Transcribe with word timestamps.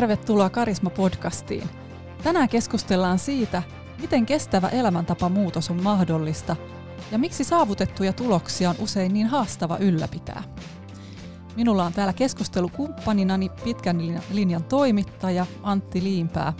tervetuloa 0.00 0.48
Karisma-podcastiin. 0.48 1.68
Tänään 2.22 2.48
keskustellaan 2.48 3.18
siitä, 3.18 3.62
miten 4.00 4.26
kestävä 4.26 4.68
elämäntapa 4.68 5.28
muutos 5.28 5.70
on 5.70 5.82
mahdollista 5.82 6.56
ja 7.12 7.18
miksi 7.18 7.44
saavutettuja 7.44 8.12
tuloksia 8.12 8.70
on 8.70 8.76
usein 8.78 9.14
niin 9.14 9.26
haastava 9.26 9.76
ylläpitää. 9.78 10.42
Minulla 11.56 11.84
on 11.84 11.92
täällä 11.92 12.12
keskustelukumppaninani 12.12 13.48
pitkän 13.64 14.22
linjan 14.30 14.64
toimittaja 14.64 15.46
Antti 15.62 16.02
Liimpää. 16.02 16.52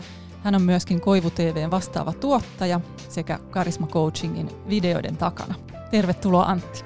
Hän 0.44 0.54
on 0.54 0.62
myöskin 0.62 1.00
Koivu 1.00 1.30
TVn 1.30 1.70
vastaava 1.70 2.12
tuottaja 2.12 2.80
sekä 3.08 3.38
Karisma 3.50 3.86
Coachingin 3.86 4.50
videoiden 4.68 5.16
takana. 5.16 5.54
Tervetuloa 5.90 6.44
Antti. 6.44 6.84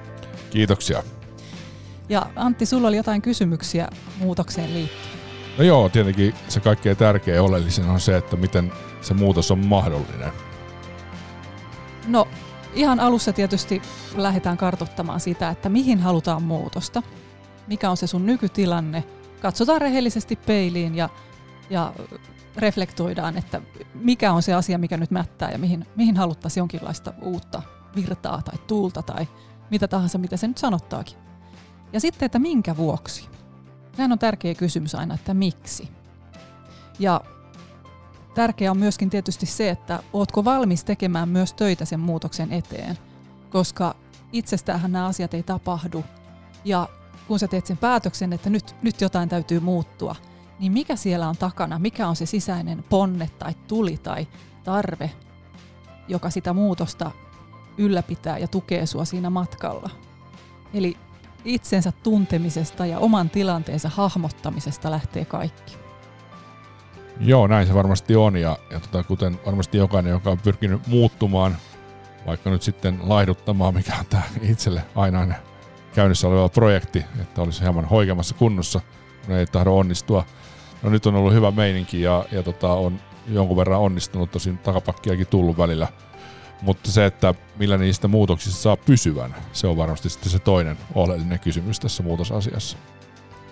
Kiitoksia. 0.49 1.03
Ja 2.09 2.25
Antti, 2.35 2.65
sulla 2.65 2.87
oli 2.87 2.97
jotain 2.97 3.21
kysymyksiä 3.21 3.87
muutokseen 4.19 4.73
liittyen. 4.73 5.14
No 5.57 5.63
joo, 5.63 5.89
tietenkin 5.89 6.33
se 6.47 6.59
kaikkein 6.59 6.97
tärkeä 6.97 7.35
ja 7.35 7.43
oleellisin 7.43 7.85
on 7.85 7.99
se, 7.99 8.17
että 8.17 8.35
miten 8.35 8.71
se 9.01 9.13
muutos 9.13 9.51
on 9.51 9.65
mahdollinen. 9.65 10.31
No 12.07 12.27
ihan 12.73 12.99
alussa 12.99 13.33
tietysti 13.33 13.81
lähdetään 14.15 14.57
kartoittamaan 14.57 15.19
sitä, 15.19 15.49
että 15.49 15.69
mihin 15.69 15.99
halutaan 15.99 16.43
muutosta. 16.43 17.03
Mikä 17.67 17.89
on 17.89 17.97
se 17.97 18.07
sun 18.07 18.25
nykytilanne. 18.25 19.03
Katsotaan 19.41 19.81
rehellisesti 19.81 20.35
peiliin 20.35 20.95
ja, 20.95 21.09
ja 21.69 21.93
reflektoidaan, 22.55 23.37
että 23.37 23.61
mikä 23.93 24.33
on 24.33 24.43
se 24.43 24.53
asia, 24.53 24.77
mikä 24.77 24.97
nyt 24.97 25.11
mättää 25.11 25.51
ja 25.51 25.57
mihin, 25.57 25.87
mihin 25.95 26.17
haluttaisiin 26.17 26.61
jonkinlaista 26.61 27.13
uutta 27.21 27.61
virtaa 27.95 28.41
tai 28.41 28.57
tuulta 28.67 29.01
tai 29.01 29.27
mitä 29.71 29.87
tahansa, 29.87 30.17
mitä 30.17 30.37
se 30.37 30.47
nyt 30.47 30.57
sanottaakin. 30.57 31.17
Ja 31.93 31.99
sitten, 31.99 32.25
että 32.25 32.39
minkä 32.39 32.77
vuoksi. 32.77 33.34
Tämä 33.97 34.13
on 34.13 34.19
tärkeä 34.19 34.55
kysymys 34.55 34.95
aina, 34.95 35.15
että 35.15 35.33
miksi. 35.33 35.89
Ja 36.99 37.21
tärkeää 38.35 38.71
on 38.71 38.77
myöskin 38.77 39.09
tietysti 39.09 39.45
se, 39.45 39.69
että 39.69 40.03
ootko 40.13 40.45
valmis 40.45 40.83
tekemään 40.83 41.29
myös 41.29 41.53
töitä 41.53 41.85
sen 41.85 41.99
muutoksen 41.99 42.51
eteen, 42.51 42.97
koska 43.49 43.95
itsestäänhän 44.31 44.91
nämä 44.91 45.05
asiat 45.05 45.33
ei 45.33 45.43
tapahdu. 45.43 46.03
Ja 46.65 46.89
kun 47.27 47.39
sä 47.39 47.47
teet 47.47 47.65
sen 47.65 47.77
päätöksen, 47.77 48.33
että 48.33 48.49
nyt, 48.49 48.75
nyt 48.81 49.01
jotain 49.01 49.29
täytyy 49.29 49.59
muuttua, 49.59 50.15
niin 50.59 50.71
mikä 50.71 50.95
siellä 50.95 51.29
on 51.29 51.37
takana, 51.37 51.79
mikä 51.79 52.07
on 52.07 52.15
se 52.15 52.25
sisäinen 52.25 52.85
ponne 52.89 53.29
tai 53.39 53.53
tuli 53.67 53.97
tai 53.97 54.27
tarve, 54.63 55.11
joka 56.07 56.29
sitä 56.29 56.53
muutosta 56.53 57.11
ylläpitää 57.77 58.37
ja 58.37 58.47
tukee 58.47 58.85
sua 58.85 59.05
siinä 59.05 59.29
matkalla. 59.29 59.89
Eli 60.73 60.97
itsensä 61.45 61.93
tuntemisesta 62.03 62.85
ja 62.85 62.99
oman 62.99 63.29
tilanteensa 63.29 63.89
hahmottamisesta 63.89 64.91
lähtee 64.91 65.25
kaikki. 65.25 65.77
Joo, 67.19 67.47
näin 67.47 67.67
se 67.67 67.73
varmasti 67.73 68.15
on 68.15 68.37
ja, 68.37 68.57
ja 68.71 68.79
tota, 68.79 69.03
kuten 69.03 69.39
varmasti 69.45 69.77
jokainen, 69.77 70.11
joka 70.11 70.29
on 70.29 70.39
pyrkinyt 70.39 70.87
muuttumaan, 70.87 71.57
vaikka 72.27 72.49
nyt 72.49 72.61
sitten 72.61 72.99
laihduttamaan, 73.03 73.73
mikä 73.73 73.93
on 73.99 74.05
tämä 74.05 74.23
itselle 74.41 74.81
aina 74.95 75.35
käynnissä 75.95 76.27
oleva 76.27 76.49
projekti, 76.49 77.05
että 77.21 77.41
olisi 77.41 77.61
hieman 77.61 77.85
hoikemassa 77.85 78.35
kunnossa, 78.35 78.81
kun 79.25 79.35
ei 79.35 79.45
tahdo 79.45 79.71
onnistua. 79.71 80.25
No 80.83 80.89
nyt 80.89 81.05
on 81.05 81.15
ollut 81.15 81.33
hyvä 81.33 81.51
meininki 81.51 82.01
ja, 82.01 82.25
ja 82.31 82.43
tota, 82.43 82.73
on 82.73 82.99
jonkun 83.27 83.57
verran 83.57 83.79
onnistunut, 83.79 84.31
tosin 84.31 84.57
takapakkiakin 84.57 85.27
tullut 85.27 85.57
välillä– 85.57 85.87
mutta 86.61 86.91
se, 86.91 87.05
että 87.05 87.33
millä 87.59 87.77
niistä 87.77 88.07
muutoksista 88.07 88.61
saa 88.61 88.77
pysyvän, 88.77 89.35
se 89.53 89.67
on 89.67 89.77
varmasti 89.77 90.09
sitten 90.09 90.29
se 90.29 90.39
toinen 90.39 90.77
oleellinen 90.95 91.39
kysymys 91.39 91.79
tässä 91.79 92.03
muutosasiassa. 92.03 92.77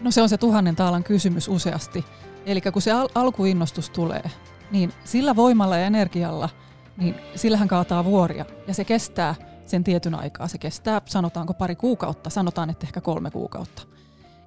No 0.01 0.11
se 0.11 0.21
on 0.21 0.29
se 0.29 0.37
tuhannen 0.37 0.75
taalan 0.75 1.03
kysymys 1.03 1.47
useasti. 1.47 2.05
Eli 2.45 2.61
kun 2.61 2.81
se 2.81 2.91
al- 2.91 3.09
alkuinnostus 3.15 3.89
tulee, 3.89 4.23
niin 4.71 4.93
sillä 5.03 5.35
voimalla 5.35 5.77
ja 5.77 5.85
energialla, 5.85 6.49
niin 6.97 7.15
sillähän 7.35 7.67
kaataa 7.67 8.05
vuoria. 8.05 8.45
Ja 8.67 8.73
se 8.73 8.85
kestää 8.85 9.35
sen 9.65 9.83
tietyn 9.83 10.15
aikaa. 10.15 10.47
Se 10.47 10.57
kestää, 10.57 11.01
sanotaanko 11.05 11.53
pari 11.53 11.75
kuukautta, 11.75 12.29
sanotaan, 12.29 12.69
että 12.69 12.85
ehkä 12.85 13.01
kolme 13.01 13.31
kuukautta. 13.31 13.81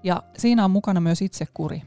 Ja 0.03 0.23
siinä 0.39 0.65
on 0.65 0.71
mukana 0.71 1.01
myös 1.01 1.23
itsekuri. 1.23 1.83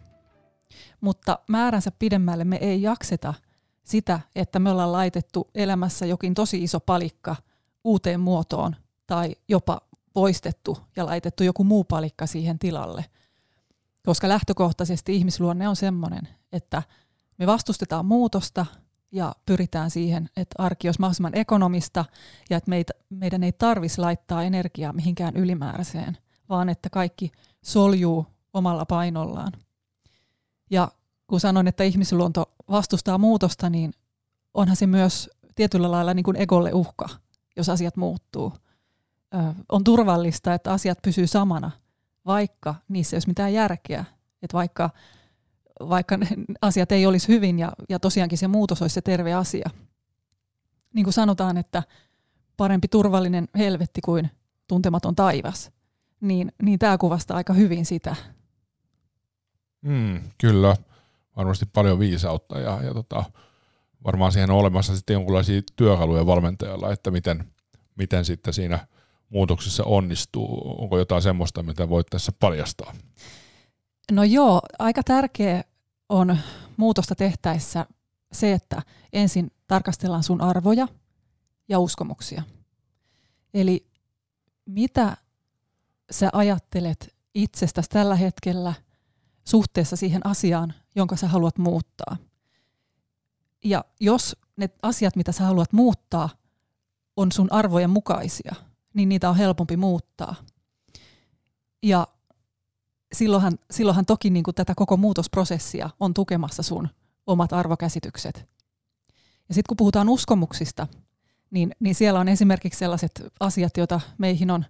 Mutta 1.02 1.40
määränsä 1.48 1.92
pidemmälle 2.00 2.44
me 2.44 2.56
ei 2.56 2.82
jakseta– 2.82 3.34
sitä, 3.90 4.20
että 4.36 4.60
me 4.60 4.72
ollaan 4.72 4.92
laitettu 4.92 5.50
elämässä 5.56 6.06
jokin 6.06 6.34
tosi 6.34 6.64
iso 6.64 6.80
palikka 6.80 7.36
uuteen 7.84 8.20
muotoon 8.20 8.76
tai 9.08 9.36
jopa 9.48 9.82
poistettu 10.14 10.78
ja 10.96 11.06
laitettu 11.06 11.44
joku 11.44 11.64
muu 11.64 11.84
palikka 11.84 12.28
siihen 12.28 12.60
tilalle. 12.60 13.06
Koska 14.06 14.30
lähtökohtaisesti 14.30 15.16
ihmisluonne 15.16 15.68
on 15.68 15.76
sellainen, 15.76 16.28
että 16.52 16.84
me 17.38 17.48
vastustetaan 17.48 18.06
muutosta 18.06 18.66
ja 19.12 19.36
pyritään 19.46 19.92
siihen, 19.92 20.30
että 20.38 20.64
arki 20.64 20.88
olisi 20.88 21.00
mahdollisimman 21.00 21.38
ekonomista 21.38 22.06
ja 22.50 22.58
että 22.58 22.70
meitä, 22.70 22.94
meidän 23.10 23.44
ei 23.44 23.52
tarvitsisi 23.52 24.02
laittaa 24.02 24.44
energiaa 24.44 24.94
mihinkään 24.94 25.36
ylimääräiseen, 25.36 26.18
vaan 26.50 26.70
että 26.70 26.90
kaikki 26.90 27.32
soljuu 27.62 28.26
omalla 28.54 28.86
painollaan. 28.86 29.52
Ja 30.72 30.92
kun 31.28 31.40
sanon, 31.40 31.68
että 31.68 31.84
ihmisluonto 31.84 32.52
vastustaa 32.70 33.18
muutosta, 33.18 33.70
niin 33.70 33.94
onhan 34.54 34.76
se 34.76 34.88
myös 34.88 35.30
tietyllä 35.56 35.92
lailla 35.92 36.14
niin 36.14 36.24
kuin 36.24 36.38
egolle 36.38 36.74
uhka, 36.74 37.10
jos 37.58 37.70
asiat 37.70 37.98
muuttuu. 37.98 38.54
Ö, 39.36 39.38
on 39.70 39.84
turvallista, 39.84 40.54
että 40.54 40.72
asiat 40.72 40.98
pysyy 41.04 41.28
samana, 41.28 41.72
vaikka 42.26 42.76
niissä 42.88 43.16
ei 43.16 43.18
olisi 43.18 43.28
mitään 43.28 43.54
järkeä. 43.54 44.06
Että 44.42 44.54
vaikka, 44.54 44.90
vaikka 45.90 46.18
asiat 46.62 46.92
ei 46.92 47.06
olisi 47.06 47.28
hyvin 47.28 47.60
ja, 47.60 47.72
ja 47.90 48.00
tosiaankin 48.00 48.38
se 48.38 48.48
muutos 48.48 48.82
olisi 48.82 48.94
se 48.94 49.02
terve 49.02 49.34
asia. 49.34 49.70
Niin 50.94 51.04
kuin 51.04 51.14
sanotaan, 51.14 51.58
että 51.58 51.84
parempi 52.58 52.88
turvallinen 52.88 53.48
helvetti 53.58 54.02
kuin 54.02 54.30
tuntematon 54.68 55.16
taivas, 55.16 55.72
niin, 56.22 56.52
niin 56.62 56.80
tämä 56.80 56.98
kuvastaa 56.98 57.38
aika 57.38 57.54
hyvin 57.54 57.86
sitä. 57.86 58.16
Mm, 59.82 60.22
kyllä 60.38 60.76
varmasti 61.40 61.66
paljon 61.66 62.00
viisautta 62.00 62.60
ja, 62.60 62.84
ja 62.84 62.94
tota, 62.94 63.24
varmaan 64.04 64.32
siihen 64.32 64.52
on 64.52 64.58
olemassa 64.58 64.96
sitten 64.96 65.14
jonkinlaisia 65.14 65.62
työkaluja 65.76 66.26
valmentajalla, 66.26 66.92
että 66.92 67.12
miten, 67.12 67.52
miten 67.96 68.26
sitten 68.26 68.54
siinä 68.54 68.88
muutoksessa 69.30 69.84
onnistuu. 69.84 70.76
Onko 70.82 70.98
jotain 70.98 71.22
semmoista, 71.22 71.64
mitä 71.64 71.90
voit 71.90 72.08
tässä 72.10 72.32
paljastaa? 72.40 72.94
No 74.12 74.24
joo, 74.24 74.62
aika 74.80 75.04
tärkeä 75.04 75.64
on 76.10 76.38
muutosta 76.78 77.16
tehtäessä 77.16 77.86
se, 78.32 78.54
että 78.54 78.82
ensin 79.14 79.52
tarkastellaan 79.68 80.24
sun 80.24 80.42
arvoja 80.42 80.88
ja 81.70 81.80
uskomuksia. 81.80 82.44
Eli 83.54 83.88
mitä 84.66 85.18
sä 86.12 86.30
ajattelet 86.34 87.16
itsestäsi 87.36 87.90
tällä 87.90 88.16
hetkellä 88.16 88.74
suhteessa 89.46 89.96
siihen 89.96 90.26
asiaan, 90.26 90.74
jonka 90.96 91.16
sä 91.16 91.28
haluat 91.28 91.58
muuttaa. 91.58 92.18
Ja 93.64 93.86
jos 94.00 94.36
ne 94.58 94.70
asiat, 94.82 95.16
mitä 95.16 95.32
sä 95.32 95.44
haluat 95.44 95.74
muuttaa, 95.74 96.30
on 97.16 97.32
sun 97.32 97.52
arvojen 97.52 97.90
mukaisia, 97.90 98.56
niin 98.94 99.10
niitä 99.10 99.30
on 99.30 99.36
helpompi 99.36 99.78
muuttaa. 99.78 100.36
Ja 101.84 102.08
silloinhan, 103.14 103.60
silloinhan 103.72 104.06
toki 104.06 104.30
niin 104.30 104.44
kuin 104.44 104.56
tätä 104.56 104.76
koko 104.76 104.98
muutosprosessia 104.98 105.90
on 106.00 106.14
tukemassa 106.14 106.64
sun 106.64 106.90
omat 107.28 107.54
arvokäsitykset. 107.54 108.50
Ja 109.50 109.56
sitten 109.56 109.70
kun 109.70 109.78
puhutaan 109.78 110.10
uskomuksista, 110.10 110.88
niin, 111.52 111.76
niin 111.80 111.96
siellä 111.96 112.20
on 112.20 112.28
esimerkiksi 112.28 112.80
sellaiset 112.80 113.24
asiat, 113.40 113.78
joita 113.78 114.02
meihin 114.18 114.52
on 114.52 114.66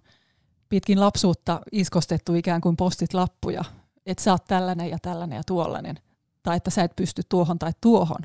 pitkin 0.68 1.00
lapsuutta 1.00 1.60
iskostettu 1.72 2.34
ikään 2.34 2.60
kuin 2.60 2.76
postit 2.76 3.14
lappuja, 3.14 3.64
että 4.06 4.24
sä 4.24 4.32
oot 4.32 4.44
tällainen 4.44 4.90
ja 4.90 4.98
tällainen 5.02 5.36
ja 5.36 5.42
tuollainen– 5.46 5.98
tai 6.42 6.56
että 6.56 6.70
sä 6.70 6.82
et 6.82 6.96
pysty 6.96 7.22
tuohon 7.28 7.58
tai 7.58 7.72
tuohon. 7.80 8.20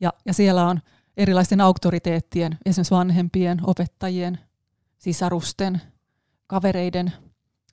Ja, 0.00 0.12
ja 0.26 0.34
siellä 0.34 0.66
on 0.66 0.80
erilaisten 1.16 1.60
auktoriteettien, 1.60 2.58
esimerkiksi 2.66 2.94
vanhempien, 2.94 3.60
opettajien, 3.62 4.38
sisarusten, 4.98 5.82
kavereiden 6.46 7.12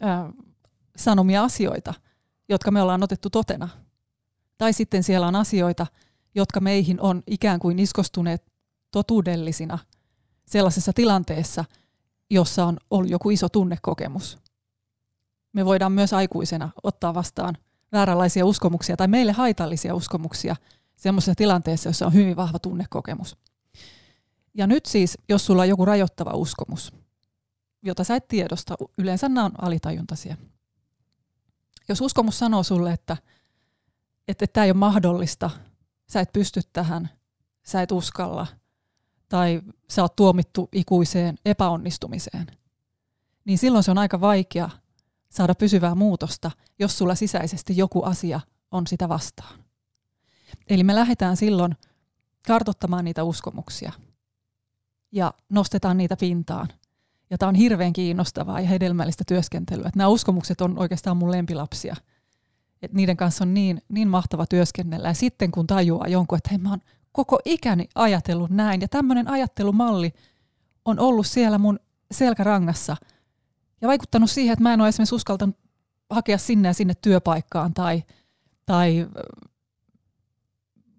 ää, 0.02 0.30
sanomia 0.96 1.44
asioita, 1.44 1.94
jotka 2.50 2.72
me 2.72 2.82
ollaan 2.82 3.04
otettu 3.04 3.30
totena. 3.30 3.70
Tai 4.58 4.74
sitten 4.74 5.04
siellä 5.04 5.28
on 5.28 5.36
asioita, 5.36 5.88
jotka 6.36 6.60
meihin 6.60 7.02
on 7.02 7.24
ikään 7.28 7.60
kuin 7.60 7.80
iskostuneet 7.80 8.52
totuudellisina 8.92 9.80
sellaisessa 10.46 10.94
tilanteessa, 10.94 11.66
jossa 12.30 12.66
on 12.66 12.78
ollut 12.92 13.10
joku 13.10 13.30
iso 13.30 13.50
tunnekokemus. 13.50 14.38
Me 15.54 15.66
voidaan 15.66 15.92
myös 15.92 16.14
aikuisena 16.14 16.70
ottaa 16.84 17.14
vastaan 17.14 17.58
vääränlaisia 17.92 18.46
uskomuksia 18.46 18.98
tai 18.98 19.08
meille 19.08 19.32
haitallisia 19.32 19.96
uskomuksia 19.96 20.56
semmoisessa 20.96 21.36
tilanteessa, 21.36 21.90
jossa 21.90 22.06
on 22.06 22.14
hyvin 22.14 22.36
vahva 22.36 22.60
tunnekokemus. 22.60 23.38
Ja 24.54 24.68
nyt 24.68 24.86
siis, 24.86 25.18
jos 25.30 25.46
sulla 25.46 25.62
on 25.62 25.70
joku 25.70 25.86
rajoittava 25.86 26.32
uskomus, 26.32 26.94
jota 27.84 28.04
sä 28.04 28.16
et 28.16 28.28
tiedosta, 28.28 28.76
yleensä 28.98 29.30
nämä 29.30 29.46
on 29.46 29.52
alitajuntaisia. 29.62 30.38
Jos 31.90 32.02
uskomus 32.02 32.40
sanoo 32.40 32.64
sulle, 32.64 32.94
että 32.94 33.18
että 34.28 34.48
tämä 34.48 34.66
ei 34.66 34.72
ole 34.72 34.78
mahdollista, 34.78 35.50
sä 36.08 36.20
et 36.20 36.34
pysty 36.34 36.62
tähän, 36.74 37.10
sä 37.64 37.82
et 37.82 37.92
uskalla, 37.92 38.48
tai 39.30 39.62
sä 39.90 40.02
oot 40.02 40.16
tuomittu 40.16 40.70
ikuiseen 40.72 41.38
epäonnistumiseen, 41.46 42.48
niin 43.46 43.58
silloin 43.58 43.84
se 43.84 43.92
on 43.92 43.98
aika 43.98 44.22
vaikea 44.22 44.70
saada 45.36 45.56
pysyvää 45.56 45.96
muutosta, 45.96 46.52
jos 46.80 46.98
sulla 46.98 47.16
sisäisesti 47.16 47.78
joku 47.78 48.04
asia 48.04 48.40
on 48.72 48.88
sitä 48.88 49.10
vastaan. 49.10 49.60
Eli 50.70 50.84
me 50.84 50.96
lähdetään 50.96 51.38
silloin 51.38 51.76
kartottamaan 52.48 53.06
niitä 53.06 53.24
uskomuksia 53.24 53.92
ja 55.12 55.34
nostetaan 55.50 55.98
niitä 55.98 56.16
pintaan. 56.20 56.68
Ja 57.30 57.38
tämä 57.38 57.48
on 57.50 57.56
hirveän 57.56 57.94
kiinnostavaa 57.94 58.60
ja 58.60 58.68
hedelmällistä 58.68 59.24
työskentelyä. 59.28 59.88
Että 59.88 59.98
nämä 59.98 60.08
uskomukset 60.08 60.62
on 60.62 60.78
oikeastaan 60.78 61.18
mun 61.18 61.32
lempilapsia. 61.32 61.96
Et 62.82 62.94
niiden 62.94 63.18
kanssa 63.18 63.44
on 63.44 63.54
niin, 63.54 63.82
niin 63.90 64.08
mahtava 64.08 64.46
työskennellä. 64.46 65.08
Ja 65.08 65.14
sitten 65.14 65.52
kun 65.52 65.68
tajuaa 65.68 66.08
jonkun, 66.08 66.38
että 66.38 66.50
hei 66.50 66.58
mä 66.58 66.70
oon 66.70 66.82
koko 67.12 67.40
ikäni 67.46 67.90
ajatellut 67.96 68.50
näin. 68.50 68.82
Ja 68.82 68.88
tämmöinen 68.88 69.28
ajattelumalli 69.28 70.14
on 70.86 71.00
ollut 71.00 71.28
siellä 71.28 71.58
mun 71.58 71.80
selkärangassa 72.12 72.98
ja 73.86 73.90
vaikuttanut 73.90 74.32
siihen, 74.32 74.54
että 74.54 74.64
mä 74.64 74.74
en 74.74 74.82
ole 74.82 74.90
esimerkiksi 74.90 75.16
uskaltanut 75.16 75.58
hakea 76.10 76.38
sinne 76.38 76.70
ja 76.70 76.74
sinne 76.74 76.94
työpaikkaan 77.02 77.74
tai, 77.74 78.04
tai 78.66 79.08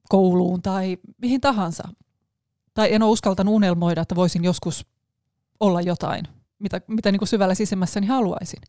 kouluun 0.08 0.62
tai 0.62 0.98
mihin 1.22 1.40
tahansa. 1.40 1.88
Tai 2.74 2.94
en 2.94 3.02
ole 3.02 3.10
uskaltanut 3.10 3.54
unelmoida, 3.54 4.02
että 4.02 4.16
voisin 4.16 4.44
joskus 4.44 4.86
olla 5.60 5.80
jotain, 5.80 6.24
mitä, 6.58 6.80
mitä 6.86 7.12
niin 7.12 7.18
kuin 7.20 7.28
syvällä 7.28 7.54
sisimmässäni 7.54 8.06
haluaisin. 8.06 8.60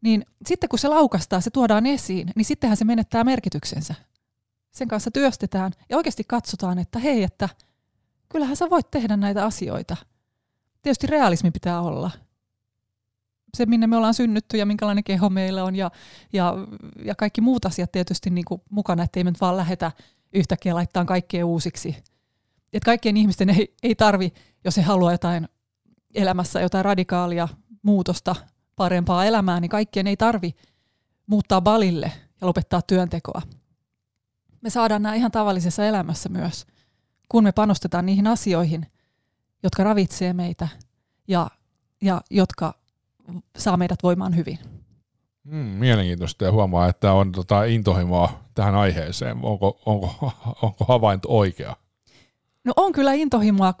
Niin 0.00 0.26
sitten 0.46 0.68
kun 0.68 0.78
se 0.78 0.88
laukastaa, 0.88 1.40
se 1.40 1.50
tuodaan 1.50 1.86
esiin, 1.86 2.30
niin 2.36 2.44
sittenhän 2.44 2.76
se 2.76 2.84
menettää 2.84 3.24
merkityksensä. 3.24 3.94
Sen 4.70 4.88
kanssa 4.88 5.10
työstetään 5.10 5.72
ja 5.88 5.96
oikeasti 5.96 6.24
katsotaan, 6.24 6.78
että 6.78 6.98
hei, 6.98 7.22
että 7.22 7.48
kyllähän 8.28 8.56
sä 8.56 8.70
voit 8.70 8.90
tehdä 8.90 9.16
näitä 9.16 9.44
asioita. 9.44 9.96
Tietysti 10.82 11.06
realismi 11.06 11.50
pitää 11.50 11.80
olla. 11.80 12.10
Se, 13.54 13.66
minne 13.66 13.86
me 13.86 13.96
ollaan 13.96 14.14
synnytty 14.14 14.56
ja 14.56 14.66
minkälainen 14.66 15.04
keho 15.04 15.30
meillä 15.30 15.64
on 15.64 15.76
ja, 15.76 15.90
ja, 16.32 16.54
ja 17.04 17.14
kaikki 17.14 17.40
muut 17.40 17.66
asiat 17.66 17.92
tietysti 17.92 18.30
niin 18.30 18.44
kuin 18.44 18.62
mukana, 18.70 19.02
ettei 19.02 19.24
me 19.24 19.30
nyt 19.30 19.40
vaan 19.40 19.56
lähetä 19.56 19.92
yhtäkkiä 20.32 20.74
laittaa 20.74 21.04
kaikkea 21.04 21.46
uusiksi. 21.46 21.96
Et 22.72 22.84
kaikkien 22.84 23.16
ihmisten 23.16 23.50
ei, 23.50 23.74
ei 23.82 23.94
tarvi, 23.94 24.32
jos 24.64 24.76
he 24.76 24.82
haluaa 24.82 25.12
jotain 25.12 25.48
elämässä, 26.14 26.60
jotain 26.60 26.84
radikaalia 26.84 27.48
muutosta, 27.82 28.36
parempaa 28.76 29.24
elämää, 29.24 29.60
niin 29.60 29.68
kaikkien 29.68 30.06
ei 30.06 30.16
tarvi 30.16 30.54
muuttaa 31.26 31.60
balille 31.60 32.12
ja 32.40 32.46
lopettaa 32.46 32.82
työntekoa. 32.82 33.42
Me 34.60 34.70
saadaan 34.70 35.02
nämä 35.02 35.14
ihan 35.14 35.30
tavallisessa 35.30 35.84
elämässä 35.84 36.28
myös, 36.28 36.66
kun 37.28 37.44
me 37.44 37.52
panostetaan 37.52 38.06
niihin 38.06 38.26
asioihin, 38.26 38.86
jotka 39.62 39.84
ravitsee 39.84 40.32
meitä 40.32 40.68
ja, 41.28 41.50
ja 42.02 42.20
jotka 42.30 42.74
saa 43.58 43.76
meidät 43.76 44.02
voimaan 44.02 44.36
hyvin. 44.36 44.58
Mm, 45.44 45.56
mielenkiintoista 45.56 46.44
ja 46.44 46.52
huomaa, 46.52 46.88
että 46.88 47.12
on 47.12 47.32
tota 47.32 47.64
intohimoa 47.64 48.40
tähän 48.54 48.74
aiheeseen. 48.74 49.36
Onko, 49.42 49.80
onko, 49.86 50.32
onko 50.62 50.84
havainto 50.88 51.28
oikea? 51.30 51.76
No 52.64 52.72
on 52.76 52.92
kyllä 52.92 53.12
intohimoa 53.12 53.74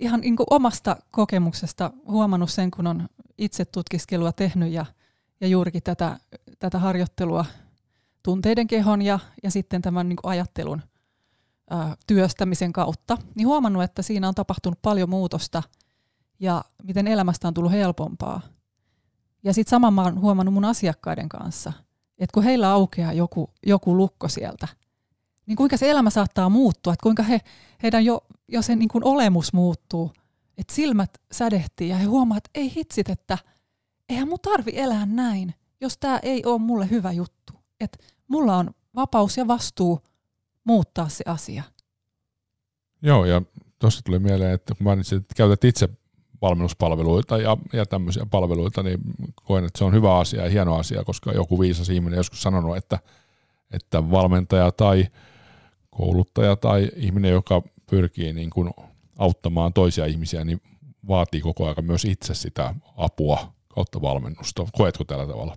ihan 0.00 0.20
niin 0.20 0.36
kuin 0.36 0.46
omasta 0.50 0.96
kokemuksesta 1.10 1.90
huomannut 2.08 2.50
sen, 2.50 2.70
kun 2.70 2.86
on 2.86 3.08
itse 3.38 3.64
tutkiskelua 3.64 4.32
tehnyt 4.32 4.72
ja, 4.72 4.86
ja 5.40 5.48
juurikin 5.48 5.82
tätä, 5.82 6.18
tätä 6.58 6.78
harjoittelua 6.78 7.44
tunteiden 8.22 8.66
kehon 8.66 9.02
ja, 9.02 9.18
ja 9.42 9.50
sitten 9.50 9.82
tämän 9.82 10.08
niin 10.08 10.16
kuin 10.16 10.30
ajattelun 10.30 10.82
ää, 11.70 11.96
työstämisen 12.06 12.72
kautta, 12.72 13.18
niin 13.34 13.46
huomannut, 13.46 13.82
että 13.82 14.02
siinä 14.02 14.28
on 14.28 14.34
tapahtunut 14.34 14.78
paljon 14.82 15.10
muutosta 15.10 15.62
ja 16.40 16.64
miten 16.82 17.06
elämästä 17.06 17.48
on 17.48 17.54
tullut 17.54 17.72
helpompaa. 17.72 18.40
Ja 19.44 19.54
sitten 19.54 19.70
sama 19.70 19.90
mä 19.90 20.02
oon 20.02 20.20
huomannut 20.20 20.54
mun 20.54 20.64
asiakkaiden 20.64 21.28
kanssa, 21.28 21.72
että 22.18 22.34
kun 22.34 22.42
heillä 22.42 22.70
aukeaa 22.70 23.12
joku, 23.12 23.50
joku 23.66 23.96
lukko 23.96 24.28
sieltä, 24.28 24.68
niin 25.46 25.56
kuinka 25.56 25.76
se 25.76 25.90
elämä 25.90 26.10
saattaa 26.10 26.48
muuttua, 26.48 26.92
että 26.92 27.02
kuinka 27.02 27.22
he, 27.22 27.40
heidän 27.82 28.04
jo, 28.04 28.20
jo 28.48 28.62
sen 28.62 28.78
niin 28.78 28.88
kuin 28.88 29.04
olemus 29.04 29.52
muuttuu, 29.52 30.12
että 30.58 30.74
silmät 30.74 31.10
sädehtii 31.32 31.88
ja 31.88 31.96
he 31.96 32.04
huomaavat, 32.04 32.46
että 32.46 32.60
ei 32.60 32.74
hitsit, 32.76 33.08
että 33.08 33.38
eihän 34.08 34.28
mun 34.28 34.38
tarvi 34.42 34.72
elää 34.74 35.06
näin, 35.06 35.54
jos 35.80 35.98
tämä 35.98 36.18
ei 36.22 36.42
ole 36.44 36.58
mulle 36.58 36.90
hyvä 36.90 37.12
juttu. 37.12 37.52
Että 37.80 37.98
mulla 38.28 38.56
on 38.56 38.70
vapaus 38.94 39.36
ja 39.36 39.48
vastuu 39.48 40.00
muuttaa 40.64 41.08
se 41.08 41.24
asia. 41.26 41.62
Joo, 43.02 43.24
ja 43.24 43.42
tuossa 43.78 44.02
tuli 44.02 44.18
mieleen, 44.18 44.54
että 44.54 44.74
kun 44.74 44.84
mainitsit, 44.84 45.22
että 45.22 45.34
käytät 45.36 45.64
itse 45.64 45.88
valmennuspalveluita 46.42 47.38
ja, 47.38 47.56
ja 47.72 47.86
tämmöisiä 47.86 48.26
palveluita, 48.30 48.82
niin 48.82 48.98
koen, 49.42 49.64
että 49.64 49.78
se 49.78 49.84
on 49.84 49.92
hyvä 49.92 50.18
asia 50.18 50.42
ja 50.44 50.50
hieno 50.50 50.76
asia, 50.76 51.04
koska 51.04 51.32
joku 51.32 51.60
viisas 51.60 51.88
ihminen 51.88 52.16
joskus 52.16 52.42
sanonut, 52.42 52.76
että, 52.76 52.98
että 53.70 54.10
valmentaja 54.10 54.72
tai 54.72 55.06
kouluttaja 55.90 56.56
tai 56.56 56.90
ihminen, 56.96 57.30
joka 57.30 57.62
pyrkii 57.90 58.32
niin 58.32 58.50
kuin 58.50 58.70
auttamaan 59.18 59.72
toisia 59.72 60.06
ihmisiä, 60.06 60.44
niin 60.44 60.60
vaatii 61.08 61.40
koko 61.40 61.64
ajan 61.64 61.84
myös 61.84 62.04
itse 62.04 62.34
sitä 62.34 62.74
apua 62.96 63.52
kautta 63.74 64.02
valmennusta. 64.02 64.66
Koetko 64.72 65.04
tällä 65.04 65.26
tavalla? 65.26 65.56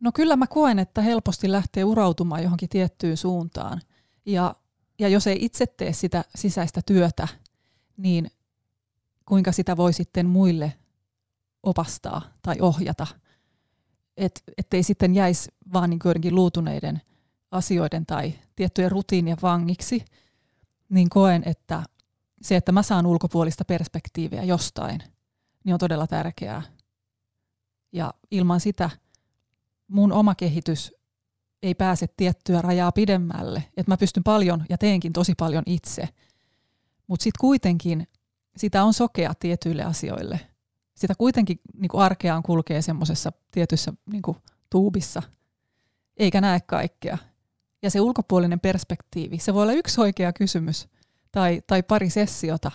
No 0.00 0.12
kyllä 0.14 0.36
mä 0.36 0.46
koen, 0.46 0.78
että 0.78 1.02
helposti 1.02 1.52
lähtee 1.52 1.84
urautumaan 1.84 2.42
johonkin 2.42 2.68
tiettyyn 2.68 3.16
suuntaan. 3.16 3.80
Ja, 4.26 4.54
ja 4.98 5.08
jos 5.08 5.26
ei 5.26 5.36
itse 5.40 5.66
tee 5.66 5.92
sitä 5.92 6.24
sisäistä 6.34 6.80
työtä, 6.86 7.28
niin 7.96 8.30
kuinka 9.30 9.52
sitä 9.52 9.76
voi 9.76 9.92
sitten 9.92 10.26
muille 10.26 10.72
opastaa 11.62 12.22
tai 12.42 12.56
ohjata. 12.60 13.06
Et, 14.16 14.42
ettei 14.58 14.82
sitten 14.82 15.14
jäisi 15.14 15.50
vaan 15.72 15.90
niin 15.90 16.00
joidenkin 16.04 16.34
luutuneiden 16.34 17.00
asioiden 17.50 18.06
tai 18.06 18.34
tiettyjen 18.56 18.90
rutiinien 18.90 19.36
vangiksi, 19.42 20.04
niin 20.88 21.08
koen, 21.08 21.42
että 21.46 21.82
se, 22.42 22.56
että 22.56 22.72
mä 22.72 22.82
saan 22.82 23.06
ulkopuolista 23.06 23.64
perspektiiviä 23.64 24.42
jostain, 24.44 25.02
niin 25.64 25.74
on 25.74 25.80
todella 25.80 26.06
tärkeää. 26.06 26.62
Ja 27.92 28.14
ilman 28.30 28.60
sitä 28.60 28.90
mun 29.88 30.12
oma 30.12 30.34
kehitys 30.34 30.92
ei 31.62 31.74
pääse 31.74 32.06
tiettyä 32.16 32.62
rajaa 32.62 32.92
pidemmälle. 32.92 33.64
Että 33.76 33.92
mä 33.92 33.96
pystyn 33.96 34.24
paljon 34.24 34.64
ja 34.68 34.78
teenkin 34.78 35.12
tosi 35.12 35.34
paljon 35.34 35.62
itse. 35.66 36.08
Mutta 37.06 37.22
sitten 37.22 37.40
kuitenkin 37.40 38.06
sitä 38.56 38.84
on 38.84 38.94
sokea 38.94 39.34
tietyille 39.34 39.82
asioille. 39.82 40.40
Sitä 40.94 41.14
kuitenkin 41.18 41.60
niin 41.74 41.88
kuin 41.88 42.02
arkeaan 42.02 42.42
kulkee 42.42 42.82
semmoisessa 42.82 43.32
tietyssä 43.50 43.92
niin 44.12 44.22
kuin 44.22 44.36
tuubissa, 44.70 45.22
eikä 46.16 46.40
näe 46.40 46.60
kaikkea. 46.60 47.18
Ja 47.82 47.90
se 47.90 48.00
ulkopuolinen 48.00 48.60
perspektiivi, 48.60 49.38
se 49.38 49.54
voi 49.54 49.62
olla 49.62 49.72
yksi 49.72 50.00
oikea 50.00 50.32
kysymys 50.32 50.88
tai, 51.32 51.62
tai 51.66 51.82
pari 51.82 52.10
sessiota, 52.10 52.70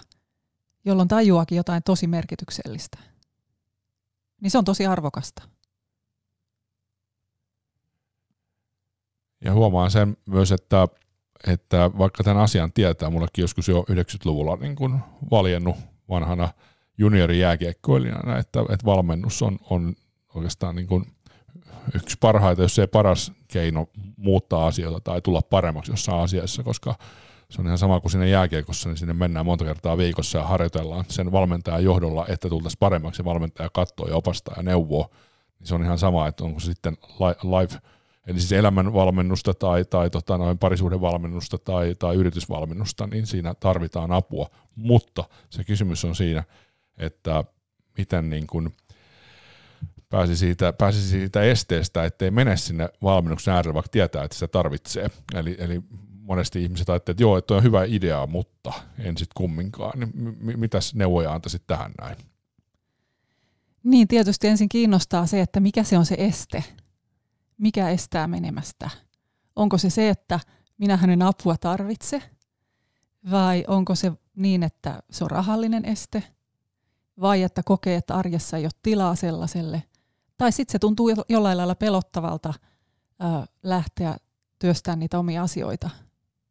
jolloin 0.85 1.07
tajuakin 1.07 1.55
jotain 1.55 1.83
tosi 1.83 2.07
merkityksellistä. 2.07 2.97
Niin 4.41 4.51
se 4.51 4.57
on 4.57 4.65
tosi 4.65 4.85
arvokasta. 4.85 5.43
Ja 9.41 9.53
huomaan 9.53 9.91
sen 9.91 10.17
myös, 10.25 10.51
että, 10.51 10.87
että 11.47 11.91
vaikka 11.97 12.23
tämän 12.23 12.43
asian 12.43 12.73
tietää, 12.73 13.09
mullekin 13.09 13.41
joskus 13.41 13.67
jo 13.67 13.85
90-luvulla 13.91 14.55
niin 14.55 14.75
kuin 14.75 14.99
valjennut 15.31 15.75
vanhana 16.09 16.49
juniorijääkiekkoilijana, 16.97 18.37
että, 18.37 18.59
että 18.59 18.85
valmennus 18.85 19.41
on, 19.41 19.59
on 19.69 19.95
oikeastaan 20.35 20.75
niin 20.75 20.87
kuin 20.87 21.05
yksi 21.95 22.17
parhaita, 22.19 22.61
jos 22.61 22.75
se 22.75 22.87
paras 22.87 23.31
keino 23.47 23.87
muuttaa 24.17 24.67
asioita 24.67 24.99
tai 24.99 25.21
tulla 25.21 25.41
paremmaksi 25.41 25.91
jossain 25.91 26.23
asiassa, 26.23 26.63
koska 26.63 26.95
se 27.49 27.61
on 27.61 27.65
ihan 27.65 27.77
sama 27.77 27.99
kuin 27.99 28.11
sinne 28.11 28.29
jääkiekossa, 28.29 28.89
niin 28.89 28.97
sinne 28.97 29.13
mennään 29.13 29.45
monta 29.45 29.65
kertaa 29.65 29.97
viikossa 29.97 30.37
ja 30.37 30.43
harjoitellaan 30.43 31.05
sen 31.07 31.31
valmentajan 31.31 31.83
johdolla, 31.83 32.25
että 32.29 32.49
tultaisiin 32.49 32.79
paremmaksi. 32.79 33.25
Valmentaja 33.25 33.69
katsoo 33.73 34.07
ja 34.07 34.15
opastaa 34.15 34.53
ja 34.57 34.63
neuvoo. 34.63 35.09
Niin 35.59 35.67
se 35.67 35.75
on 35.75 35.83
ihan 35.83 35.99
sama, 35.99 36.27
että 36.27 36.43
onko 36.43 36.59
se 36.59 36.65
sitten 36.65 36.97
live, 37.43 37.81
eli 38.27 38.39
siis 38.39 38.51
elämänvalmennusta 38.51 39.53
tai, 39.53 39.85
tai 39.85 40.09
tota, 40.09 40.37
noin 40.37 40.57
parisuhdevalmennusta 40.57 41.57
tai, 41.57 41.95
tai 41.99 42.15
yritysvalmennusta, 42.15 43.07
niin 43.07 43.27
siinä 43.27 43.53
tarvitaan 43.53 44.11
apua. 44.11 44.49
Mutta 44.75 45.23
se 45.49 45.63
kysymys 45.63 46.05
on 46.05 46.15
siinä, 46.15 46.43
että 46.97 47.43
miten 47.97 48.29
niin 48.29 48.47
kuin– 48.47 48.69
pääsi 50.09 50.35
siitä, 50.35 50.73
pääsi 50.73 51.01
siitä 51.01 51.41
esteestä, 51.41 52.05
ettei 52.05 52.31
mene 52.31 52.57
sinne 52.57 52.89
valmennuksen 53.03 53.53
äärelle, 53.53 53.73
vaikka 53.73 53.89
tietää, 53.91 54.23
että 54.23 54.35
sitä 54.35 54.47
tarvitsee. 54.47 55.09
Eli, 55.33 55.55
eli 55.59 55.81
monesti 56.21 56.63
ihmiset 56.63 56.89
ajattelevat, 56.89 57.15
että 57.15 57.23
joo, 57.23 57.37
että 57.37 57.53
on 57.53 57.63
hyvä 57.63 57.83
idea, 57.83 58.27
mutta 58.27 58.73
en 58.99 59.17
sitten 59.17 59.33
kumminkaan. 59.35 59.99
Niin 59.99 60.11
m- 60.15 60.59
mitäs 60.59 60.95
neuvoja 60.95 61.33
antaisit 61.33 61.63
tähän 61.67 61.91
näin? 62.01 62.15
Niin, 63.83 64.07
tietysti 64.07 64.47
ensin 64.47 64.69
kiinnostaa 64.69 65.25
se, 65.25 65.41
että 65.41 65.59
mikä 65.59 65.83
se 65.83 65.97
on 65.97 66.05
se 66.05 66.15
este. 66.17 66.63
Mikä 67.57 67.89
estää 67.89 68.27
menemästä. 68.27 68.89
onko 69.55 69.77
se 69.77 69.89
se, 69.89 70.09
että 70.09 70.39
minä 70.77 70.97
hänen 70.97 71.21
apua 71.21 71.57
tarvitse, 71.57 72.21
vai 73.31 73.65
onko 73.67 73.95
se 73.95 74.11
niin, 74.35 74.63
että 74.63 75.03
se 75.11 75.23
on 75.23 75.31
rahallinen 75.31 75.85
este, 75.85 76.23
vai 77.21 77.43
että 77.43 77.63
kokee, 77.63 77.95
että 77.95 78.15
arjessa 78.15 78.57
ei 78.57 78.65
ole 78.65 78.71
tilaa 78.83 79.15
sellaiselle, 79.15 79.83
tai 80.37 80.51
sitten 80.51 80.71
se 80.71 80.79
tuntuu 80.79 81.09
jollain 81.29 81.57
lailla 81.57 81.75
pelottavalta 81.75 82.53
ää, 83.19 83.45
lähteä 83.63 84.17
työstämään 84.59 84.99
niitä 84.99 85.19
omia 85.19 85.43
asioita. 85.43 85.89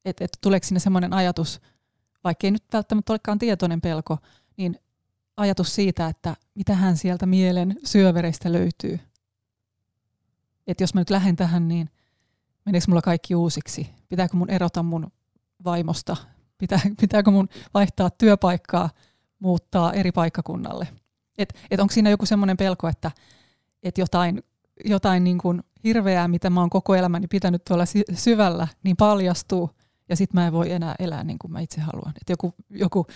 Että 0.04 0.24
et 0.24 0.38
tuleeko 0.40 0.66
sinne 0.66 0.80
semmoinen 0.80 1.12
ajatus, 1.12 1.60
vaikka 2.24 2.46
ei 2.46 2.50
nyt 2.50 2.64
välttämättä 2.72 3.12
olekaan 3.12 3.38
tietoinen 3.38 3.80
pelko, 3.80 4.18
niin 4.56 4.78
ajatus 5.36 5.74
siitä, 5.74 6.06
että 6.06 6.36
mitä 6.54 6.74
hän 6.74 6.96
sieltä 6.96 7.26
mielen 7.26 7.76
syövereistä 7.84 8.52
löytyy. 8.52 9.00
Että 10.66 10.82
jos 10.82 10.94
mä 10.94 11.00
nyt 11.00 11.10
lähden 11.10 11.36
tähän, 11.36 11.68
niin 11.68 11.90
meneekö 12.64 12.84
mulla 12.88 13.02
kaikki 13.02 13.34
uusiksi? 13.34 13.90
Pitääkö 14.08 14.36
mun 14.36 14.50
erota 14.50 14.82
mun 14.82 15.12
vaimosta? 15.64 16.16
Pitää, 16.58 16.80
pitääkö 17.00 17.30
mun 17.30 17.48
vaihtaa 17.74 18.10
työpaikkaa, 18.10 18.90
muuttaa 19.38 19.92
eri 19.92 20.12
paikkakunnalle? 20.12 20.88
Et, 21.38 21.54
et 21.70 21.80
onko 21.80 21.92
siinä 21.92 22.10
joku 22.10 22.26
semmoinen 22.26 22.56
pelko, 22.56 22.88
että 22.88 23.10
et 23.82 23.98
jotain, 23.98 24.42
jotain 24.84 25.24
niin 25.24 25.38
kuin 25.38 25.62
hirveää, 25.84 26.28
mitä 26.28 26.50
mä 26.50 26.60
oon 26.60 26.70
koko 26.70 26.94
elämäni 26.94 27.26
pitänyt 27.26 27.64
tuolla 27.64 27.84
syvällä, 28.14 28.68
niin 28.82 28.96
paljastuu 28.96 29.70
ja 30.08 30.16
sitten 30.16 30.40
mä 30.40 30.46
en 30.46 30.52
voi 30.52 30.72
enää 30.72 30.94
elää 30.98 31.24
niin 31.24 31.38
kuin 31.38 31.52
mä 31.52 31.60
itse 31.60 31.80
haluan. 31.80 32.12
Et 32.20 32.28
joku, 32.28 32.54
joku 32.70 33.06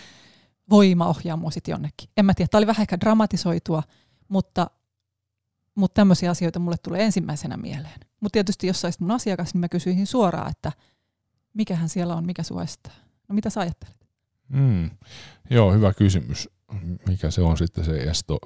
voima 0.70 1.06
ohjaa 1.06 1.36
mua 1.36 1.50
sitten 1.50 1.72
jonnekin. 1.72 2.10
En 2.16 2.26
mä 2.26 2.34
tiedä, 2.34 2.48
tämä 2.48 2.58
oli 2.58 2.66
vähän 2.66 2.82
ehkä 2.82 3.00
dramatisoitua, 3.00 3.82
mutta, 4.28 4.70
mutta 5.78 5.94
tämmöisiä 5.94 6.30
asioita 6.30 6.58
mulle 6.58 6.76
tulee 6.82 7.04
ensimmäisenä 7.04 7.56
mieleen. 7.56 8.00
Mutta 8.20 8.32
tietysti 8.32 8.66
jos 8.66 8.80
saisit 8.80 9.00
mun 9.00 9.11
asiakas, 9.11 9.54
niin 9.54 9.61
mä 9.61 9.68
kysyisin 9.68 10.06
suoraan, 10.06 10.50
että 10.50 10.73
mikähän 11.54 11.88
siellä 11.88 12.14
on, 12.14 12.26
mikä 12.26 12.42
estää. 12.64 12.94
No 13.28 13.35
mitä 13.35 13.50
sä 13.50 13.61
ajattelet? 13.61 14.08
Mm. 14.49 14.90
Joo, 15.50 15.73
hyvä 15.73 15.92
kysymys. 15.92 16.49
Mikä 17.08 17.30
se 17.30 17.42
on 17.42 17.58
sitten 17.58 17.85
se 17.85 17.97
esto? 17.97 18.38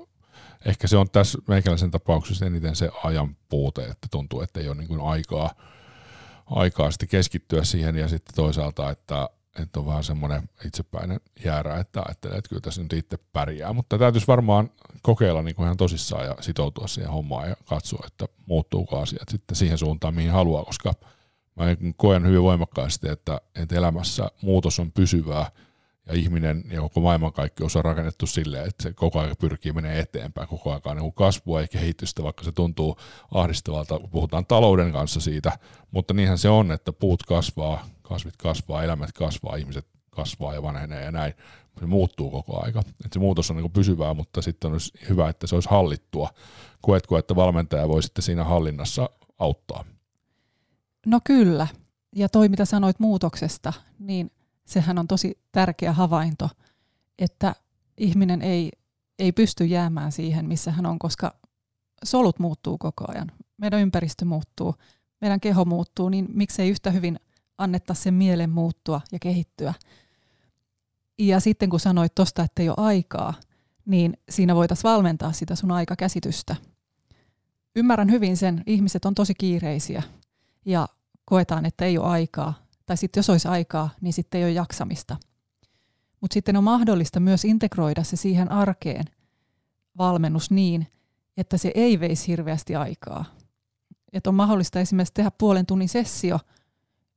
Ehkä 0.65 0.87
se 0.87 0.97
on 0.97 1.11
tässä 1.11 1.39
meikäläisen 1.49 1.91
tapauksessa 1.91 2.47
eniten 2.47 2.77
se 2.77 2.91
ajan 3.05 3.37
puute, 3.49 3.85
että 3.85 4.09
tuntuu, 4.11 4.41
että 4.41 4.61
ei 4.61 4.69
ole 4.69 4.77
niin 4.77 5.01
aikaa, 5.01 5.55
aikaa 6.47 6.91
sitten 6.91 7.09
keskittyä 7.09 7.65
siihen 7.65 7.97
ja 7.97 8.09
sitten 8.09 8.35
toisaalta, 8.35 8.91
että 8.91 9.29
että 9.59 9.80
on 9.80 9.87
vähän 9.87 10.04
semmoinen 10.04 10.49
itsepäinen 10.66 11.21
jäärä, 11.44 11.78
että 11.78 12.02
ajattelee, 12.06 12.38
että 12.38 12.49
kyllä 12.49 12.61
tässä 12.61 12.82
nyt 12.82 12.92
itse 12.92 13.18
pärjää. 13.32 13.73
Mutta 13.73 13.99
täytyisi 13.99 14.26
varmaan 14.26 14.71
kokeilla 15.02 15.42
niin 15.42 15.54
kuin 15.54 15.64
ihan 15.64 15.76
tosissaan 15.76 16.25
ja 16.25 16.37
sitoutua 16.40 16.87
siihen 16.87 17.12
hommaan 17.12 17.49
ja 17.49 17.56
katsoa, 17.64 18.04
että 18.06 18.28
muuttuuko 18.47 19.00
asiat 19.00 19.28
sitten 19.28 19.56
siihen 19.56 19.78
suuntaan, 19.78 20.14
mihin 20.14 20.30
haluaa, 20.30 20.64
koska 20.64 20.92
mä 21.56 21.64
koen 21.97 22.26
hyvin 22.26 22.42
voimakkaasti, 22.42 23.09
että, 23.09 23.40
että 23.54 23.76
elämässä 23.76 24.30
muutos 24.42 24.78
on 24.78 24.92
pysyvää 24.92 25.50
ja 26.06 26.14
ihminen 26.14 26.64
ja 26.71 26.80
koko 26.80 27.00
maailmankaikkeus 27.00 27.76
on 27.76 27.85
rakennettu 27.85 28.26
silleen, 28.26 28.68
että 28.68 28.82
se 28.82 28.92
koko 28.92 29.21
ajan 29.21 29.37
pyrkii 29.40 29.73
menemään 29.73 30.00
eteenpäin, 30.00 30.49
koko 30.49 30.71
ajan 30.71 30.97
niin 30.97 31.12
kasvua 31.12 31.61
ja 31.61 31.68
kehitystä, 31.68 32.23
vaikka 32.23 32.44
se 32.44 32.52
tuntuu 32.52 32.97
ahdistavalta, 33.35 34.00
puhutaan 34.11 34.47
talouden 34.47 34.92
kanssa 34.92 35.21
siitä, 35.21 35.59
mutta 35.90 36.14
niinhän 36.14 36.38
se 36.38 36.49
on, 36.49 36.73
että 36.73 36.92
puut 36.92 37.23
kasvaa, 37.23 37.87
kasvit 38.02 38.37
kasvaa, 38.37 38.85
elämät 38.85 39.12
kasvaa, 39.12 39.56
ihmiset 39.56 39.87
kasvaa 40.11 40.54
ja 40.54 40.62
vanhenee 40.62 41.04
ja 41.04 41.11
näin. 41.11 41.35
Se 41.80 41.87
muuttuu 41.87 42.30
koko 42.30 42.64
aika. 42.64 42.82
Et 43.04 43.12
se 43.12 43.18
muutos 43.18 43.50
on 43.50 43.56
niin 43.56 43.73
pysyvää, 43.73 44.14
mutta 44.14 44.42
sitten 44.42 44.73
olisi 44.73 44.92
hyvä, 45.09 45.28
että 45.28 45.47
se 45.47 45.54
olisi 45.54 45.68
hallittua. 45.71 46.28
Koetko, 46.80 47.18
että 47.18 47.37
valmentaja 47.37 47.88
voi 47.88 48.02
sitten 48.02 48.23
siinä 48.23 48.44
hallinnassa 48.44 49.11
auttaa? 49.38 49.85
No 51.06 51.21
kyllä. 51.25 51.66
Ja 52.16 52.28
toi, 52.28 52.49
mitä 52.49 52.64
sanoit 52.64 53.00
muutoksesta, 53.00 53.73
niin 53.99 54.30
sehän 54.64 54.99
on 54.99 55.09
tosi 55.09 55.38
tärkeä 55.52 55.92
havainto, 55.92 56.49
että 57.19 57.54
ihminen 57.99 58.42
ei, 58.42 58.71
ei 59.19 59.33
pysty 59.33 59.64
jäämään 59.64 60.12
siihen, 60.12 60.47
missä 60.47 60.71
hän 60.71 60.87
on, 60.87 60.99
koska 60.99 61.35
solut 62.04 62.38
muuttuu 62.38 62.78
koko 62.78 63.04
ajan. 63.09 63.33
Meidän 63.57 63.81
ympäristö 63.81 64.25
muuttuu, 64.25 64.75
meidän 65.21 65.40
keho 65.40 65.64
muuttuu, 65.64 66.09
niin 66.09 66.28
miksei 66.33 66.71
yhtä 66.71 66.90
hyvin– 66.90 67.19
annetta 67.62 67.95
sen 67.95 68.14
mielen 68.14 68.50
muuttua 68.50 69.00
ja 69.12 69.19
kehittyä. 69.19 69.75
Ja 71.19 71.40
sitten 71.40 71.71
kun 71.71 71.81
sanoit 71.81 72.14
tuosta, 72.14 72.42
että 72.42 72.62
ei 72.62 72.69
ole 72.69 72.76
aikaa, 72.78 73.35
niin 73.85 74.16
siinä 74.28 74.54
voitaisiin 74.54 74.90
valmentaa 74.90 75.33
sitä 75.33 75.54
sun 75.54 75.71
aikakäsitystä. 75.71 76.57
Ymmärrän 77.76 78.11
hyvin 78.11 78.37
sen, 78.37 78.62
ihmiset 78.66 79.04
on 79.04 79.14
tosi 79.14 79.35
kiireisiä 79.35 80.02
ja 80.66 80.88
koetaan, 81.25 81.66
että 81.66 81.85
ei 81.85 81.99
ole 81.99 82.07
aikaa. 82.07 82.62
Tai 82.87 82.97
sitten 82.97 83.19
jos 83.19 83.31
olisi 83.31 83.49
aikaa, 83.49 83.91
niin 84.01 84.12
sitten 84.12 84.39
ei 84.39 84.45
ole 84.45 84.53
jaksamista. 84.53 85.17
Mutta 86.21 86.35
sitten 86.35 86.57
on 86.57 86.65
mahdollista 86.65 87.21
myös 87.21 87.45
integroida 87.45 88.05
se 88.05 88.17
siihen 88.17 88.53
arkeen 88.53 89.05
valmennus 89.99 90.51
niin, 90.51 90.87
että 91.37 91.57
se 91.57 91.73
ei 91.75 92.01
veisi 92.01 92.29
hirveästi 92.29 92.77
aikaa. 92.77 93.25
Että 94.12 94.31
on 94.31 94.35
mahdollista 94.35 94.81
esimerkiksi 94.81 95.15
tehdä 95.15 95.31
puolen 95.31 95.67
tunnin 95.67 95.89
sessio– 95.89 96.39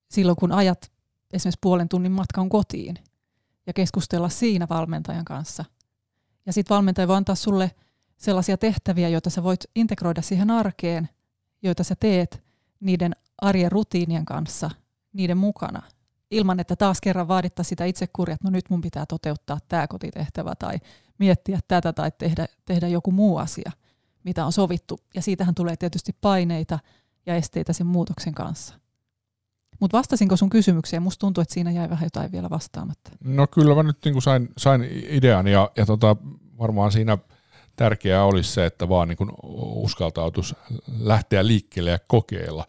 silloin, 0.09 0.35
kun 0.35 0.51
ajat 0.51 0.91
esimerkiksi 1.33 1.59
puolen 1.61 1.89
tunnin 1.89 2.11
matkan 2.11 2.49
kotiin 2.49 2.95
ja 3.67 3.73
keskustella 3.73 4.29
siinä 4.29 4.67
valmentajan 4.69 5.25
kanssa. 5.25 5.65
Ja 6.45 6.53
sitten 6.53 6.75
valmentaja 6.75 7.07
voi 7.07 7.15
antaa 7.15 7.35
sulle 7.35 7.71
sellaisia 8.17 8.57
tehtäviä, 8.57 9.09
joita 9.09 9.29
sä 9.29 9.43
voit 9.43 9.59
integroida 9.75 10.21
siihen 10.21 10.51
arkeen, 10.51 11.09
joita 11.63 11.83
sä 11.83 11.95
teet 11.99 12.43
niiden 12.79 13.15
arjen 13.41 13.71
rutiinien 13.71 14.25
kanssa, 14.25 14.69
niiden 15.15 15.37
mukana, 15.37 15.81
ilman 16.31 16.59
että 16.59 16.75
taas 16.75 17.01
kerran 17.01 17.27
vaadittaisiin 17.27 17.69
sitä 17.69 17.85
itsekuria, 17.85 18.33
että 18.33 18.47
no 18.47 18.51
nyt 18.51 18.69
mun 18.69 18.81
pitää 18.81 19.05
toteuttaa 19.05 19.59
tämä 19.67 19.87
kotitehtävä 19.87 20.55
tai 20.55 20.77
miettiä 21.17 21.59
tätä 21.67 21.93
tai 21.93 22.11
tehdä, 22.17 22.45
tehdä 22.65 22.87
joku 22.87 23.11
muu 23.11 23.37
asia, 23.37 23.71
mitä 24.23 24.45
on 24.45 24.51
sovittu. 24.51 24.99
Ja 25.15 25.21
siitähän 25.21 25.55
tulee 25.55 25.75
tietysti 25.77 26.15
paineita 26.21 26.79
ja 27.25 27.35
esteitä 27.35 27.73
sen 27.73 27.87
muutoksen 27.87 28.33
kanssa. 28.33 28.75
Mutta 29.79 29.97
vastasinko 29.97 30.37
sun 30.37 30.49
kysymykseen? 30.49 31.03
Musta 31.03 31.19
tuntuu, 31.19 31.41
että 31.41 31.53
siinä 31.53 31.71
jäi 31.71 31.89
vähän 31.89 32.05
jotain 32.05 32.31
vielä 32.31 32.49
vastaamatta. 32.49 33.11
No 33.23 33.47
kyllä 33.47 33.75
mä 33.75 33.83
nyt 33.83 33.97
niin 34.05 34.21
sain, 34.21 34.49
sain 34.57 34.83
idean 35.09 35.47
ja, 35.47 35.71
ja 35.77 35.85
tota, 35.85 36.15
varmaan 36.59 36.91
siinä 36.91 37.17
tärkeää 37.75 38.25
olisi 38.25 38.51
se, 38.51 38.65
että 38.65 38.89
vaan 38.89 39.07
niin 39.07 39.17
uskaltautus 39.75 40.55
lähteä 40.99 41.47
liikkeelle 41.47 41.91
ja 41.91 41.99
kokeilla. 42.07 42.65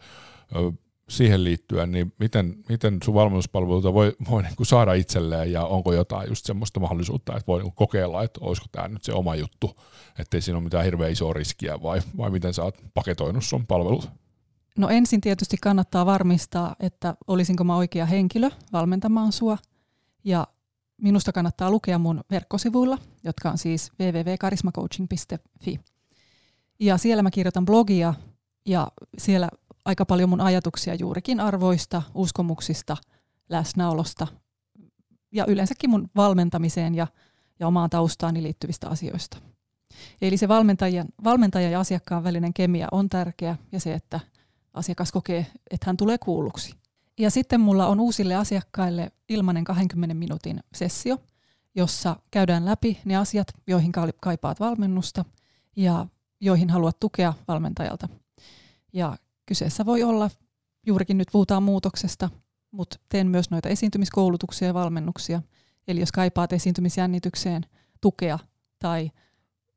Siihen 1.09 1.43
liittyen, 1.43 1.91
niin 1.91 2.13
miten, 2.19 2.55
miten 2.69 2.97
sun 3.03 3.13
valmennuspalveluita 3.13 3.93
voi, 3.93 4.15
voi 4.29 4.43
niin 4.43 4.55
kuin 4.55 4.67
saada 4.67 4.93
itselleen 4.93 5.51
ja 5.51 5.65
onko 5.65 5.93
jotain 5.93 6.29
just 6.29 6.45
semmoista 6.45 6.79
mahdollisuutta, 6.79 7.37
että 7.37 7.47
voi 7.47 7.61
niin 7.63 7.73
kokeilla, 7.75 8.23
että 8.23 8.39
olisiko 8.43 8.67
tämä 8.71 8.87
nyt 8.87 9.03
se 9.03 9.13
oma 9.13 9.35
juttu, 9.35 9.75
ettei 10.19 10.41
siinä 10.41 10.57
ole 10.57 10.63
mitään 10.63 10.85
hirveän 10.85 11.11
isoa 11.11 11.33
riskiä 11.33 11.81
vai, 11.83 12.01
vai 12.17 12.29
miten 12.29 12.53
sä 12.53 12.63
oot 12.63 12.77
paketoinut 12.93 13.43
sun 13.43 13.67
palvelut? 13.67 14.09
No 14.77 14.89
ensin 14.89 15.21
tietysti 15.21 15.57
kannattaa 15.61 16.05
varmistaa, 16.05 16.75
että 16.79 17.15
olisinko 17.27 17.63
mä 17.63 17.75
oikea 17.75 18.05
henkilö 18.05 18.49
valmentamaan 18.73 19.31
sua. 19.31 19.57
Ja 20.23 20.47
minusta 21.01 21.31
kannattaa 21.31 21.71
lukea 21.71 21.97
mun 21.97 22.23
verkkosivuilla, 22.31 22.97
jotka 23.23 23.49
on 23.51 23.57
siis 23.57 23.91
www.karismacoaching.fi. 23.99 25.79
Ja 26.79 26.97
siellä 26.97 27.23
mä 27.23 27.31
kirjoitan 27.31 27.65
blogia 27.65 28.13
ja 28.65 28.91
siellä 29.17 29.49
aika 29.87 30.05
paljon 30.05 30.29
mun 30.29 30.41
ajatuksia 30.41 30.95
juurikin 30.95 31.39
arvoista, 31.39 32.01
uskomuksista, 32.13 32.97
läsnäolosta 33.49 34.27
ja 35.31 35.45
yleensäkin 35.47 35.89
mun 35.89 36.09
valmentamiseen 36.15 36.95
ja, 36.95 37.07
ja 37.59 37.67
omaan 37.67 37.89
taustaani 37.89 38.43
liittyvistä 38.43 38.89
asioista. 38.89 39.37
Eli 40.21 40.37
se 40.37 40.47
valmentajan, 40.47 41.07
valmentajan 41.23 41.71
ja 41.71 41.79
asiakkaan 41.79 42.23
välinen 42.23 42.53
kemia 42.53 42.87
on 42.91 43.09
tärkeä 43.09 43.57
ja 43.71 43.79
se, 43.79 43.93
että 43.93 44.19
asiakas 44.73 45.11
kokee, 45.11 45.47
että 45.71 45.85
hän 45.85 45.97
tulee 45.97 46.17
kuulluksi. 46.17 46.73
Ja 47.19 47.31
sitten 47.31 47.61
mulla 47.61 47.87
on 47.87 47.99
uusille 47.99 48.35
asiakkaille 48.35 49.11
ilmainen 49.29 49.63
20 49.63 50.13
minuutin 50.15 50.59
sessio, 50.73 51.17
jossa 51.75 52.15
käydään 52.31 52.65
läpi 52.65 52.99
ne 53.05 53.15
asiat, 53.15 53.47
joihin 53.67 53.91
kaipaat 54.21 54.59
valmennusta 54.59 55.25
ja 55.75 56.07
joihin 56.41 56.69
haluat 56.69 56.99
tukea 56.99 57.33
valmentajalta. 57.47 58.09
Ja 58.93 59.17
kyseessä 59.47 59.85
voi 59.85 60.03
olla, 60.03 60.29
juurikin 60.85 61.17
nyt 61.17 61.27
puhutaan 61.31 61.63
muutoksesta, 61.63 62.29
mutta 62.71 62.99
teen 63.09 63.27
myös 63.27 63.51
noita 63.51 63.69
esiintymiskoulutuksia 63.69 64.67
ja 64.67 64.73
valmennuksia. 64.73 65.41
Eli 65.87 65.99
jos 65.99 66.11
kaipaat 66.11 66.53
esiintymisjännitykseen 66.53 67.65
tukea 68.01 68.39
tai 68.79 69.11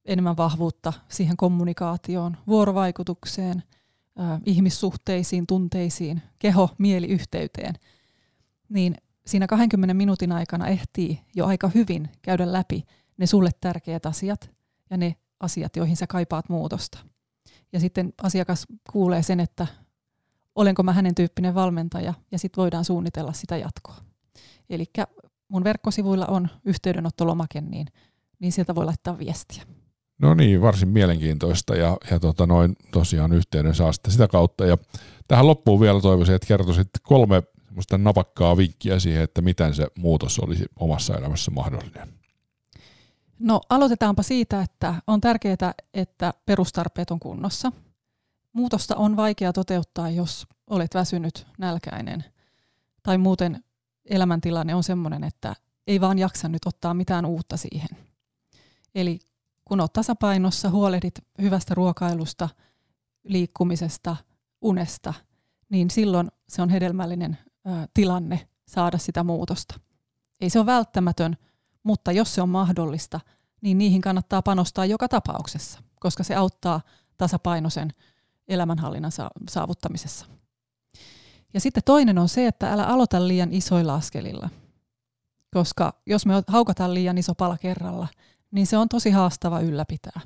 enemmän 0.04 0.36
vahvuutta 0.36 0.92
siihen 1.08 1.36
kommunikaatioon, 1.36 2.36
vuorovaikutukseen– 2.46 3.62
ihmissuhteisiin, 4.46 5.46
tunteisiin, 5.46 6.22
keho-mieliyhteyteen, 6.38 7.74
niin 8.68 8.94
siinä 9.26 9.46
20 9.46 9.94
minuutin 9.94 10.32
aikana 10.32 10.68
ehtii 10.68 11.20
jo 11.34 11.46
aika 11.46 11.70
hyvin 11.74 12.08
käydä 12.22 12.52
läpi 12.52 12.84
ne 13.16 13.26
sulle 13.26 13.50
tärkeät 13.60 14.06
asiat 14.06 14.50
ja 14.90 14.96
ne 14.96 15.16
asiat, 15.40 15.76
joihin 15.76 15.96
sä 15.96 16.06
kaipaat 16.06 16.48
muutosta. 16.48 16.98
Ja 17.72 17.80
sitten 17.80 18.12
asiakas 18.22 18.66
kuulee 18.92 19.22
sen, 19.22 19.40
että 19.40 19.66
olenko 20.54 20.82
mä 20.82 20.92
hänen 20.92 21.14
tyyppinen 21.14 21.54
valmentaja 21.54 22.14
ja 22.32 22.38
sitten 22.38 22.62
voidaan 22.62 22.84
suunnitella 22.84 23.32
sitä 23.32 23.56
jatkoa. 23.56 23.96
Eli 24.70 24.84
mun 25.48 25.64
verkkosivuilla 25.64 26.26
on 26.26 26.48
yhteydenottolomake, 26.64 27.60
niin, 27.60 27.86
niin 28.38 28.52
sieltä 28.52 28.74
voi 28.74 28.84
laittaa 28.84 29.18
viestiä. 29.18 29.62
No 30.18 30.34
niin, 30.34 30.62
varsin 30.62 30.88
mielenkiintoista 30.88 31.76
ja, 31.76 31.96
ja 32.10 32.20
tota 32.20 32.46
noin 32.46 32.76
tosiaan 32.92 33.32
yhteyden 33.32 33.74
saa 33.74 33.92
sitä, 33.92 34.10
sitä 34.10 34.28
kautta. 34.28 34.66
Ja 34.66 34.78
tähän 35.28 35.46
loppuun 35.46 35.80
vielä 35.80 36.00
toivoisin, 36.00 36.34
että 36.34 36.46
kertoisit 36.48 36.88
kolme 37.02 37.42
napakkaa 37.98 38.56
vinkkiä 38.56 38.98
siihen, 38.98 39.22
että 39.22 39.42
miten 39.42 39.74
se 39.74 39.86
muutos 39.98 40.38
olisi 40.38 40.64
omassa 40.76 41.16
elämässä 41.16 41.50
mahdollinen. 41.50 42.19
No 43.40 43.60
aloitetaanpa 43.68 44.22
siitä, 44.22 44.62
että 44.62 44.94
on 45.06 45.20
tärkeää, 45.20 45.74
että 45.94 46.34
perustarpeet 46.46 47.10
on 47.10 47.20
kunnossa. 47.20 47.72
Muutosta 48.52 48.96
on 48.96 49.16
vaikea 49.16 49.52
toteuttaa, 49.52 50.10
jos 50.10 50.46
olet 50.70 50.94
väsynyt, 50.94 51.46
nälkäinen 51.58 52.24
tai 53.02 53.18
muuten 53.18 53.64
elämäntilanne 54.04 54.74
on 54.74 54.82
sellainen, 54.82 55.24
että 55.24 55.54
ei 55.86 56.00
vaan 56.00 56.18
jaksa 56.18 56.48
nyt 56.48 56.66
ottaa 56.66 56.94
mitään 56.94 57.26
uutta 57.26 57.56
siihen. 57.56 57.88
Eli 58.94 59.18
kun 59.64 59.80
olet 59.80 59.92
tasapainossa, 59.92 60.70
huolehdit 60.70 61.14
hyvästä 61.40 61.74
ruokailusta, 61.74 62.48
liikkumisesta, 63.24 64.16
unesta, 64.60 65.14
niin 65.68 65.90
silloin 65.90 66.28
se 66.48 66.62
on 66.62 66.68
hedelmällinen 66.68 67.38
tilanne 67.94 68.48
saada 68.68 68.98
sitä 68.98 69.24
muutosta. 69.24 69.80
Ei 70.40 70.50
se 70.50 70.58
ole 70.58 70.66
välttämätön, 70.66 71.36
mutta 71.82 72.12
jos 72.12 72.34
se 72.34 72.42
on 72.42 72.48
mahdollista, 72.48 73.20
niin 73.60 73.78
niihin 73.78 74.00
kannattaa 74.00 74.42
panostaa 74.42 74.86
joka 74.86 75.08
tapauksessa, 75.08 75.82
koska 76.00 76.22
se 76.22 76.34
auttaa 76.34 76.80
tasapainoisen 77.16 77.92
elämänhallinnan 78.48 79.12
saavuttamisessa. 79.50 80.26
Ja 81.54 81.60
sitten 81.60 81.82
toinen 81.84 82.18
on 82.18 82.28
se, 82.28 82.46
että 82.46 82.72
älä 82.72 82.84
aloita 82.86 83.28
liian 83.28 83.52
isoilla 83.52 83.94
askelilla. 83.94 84.50
Koska 85.54 86.02
jos 86.06 86.26
me 86.26 86.34
haukataan 86.46 86.94
liian 86.94 87.18
iso 87.18 87.34
pala 87.34 87.58
kerralla, 87.58 88.08
niin 88.50 88.66
se 88.66 88.76
on 88.76 88.88
tosi 88.88 89.10
haastava 89.10 89.60
ylläpitää. 89.60 90.20